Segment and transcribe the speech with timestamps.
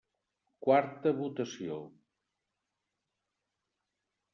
[0.67, 1.77] Quarta votació.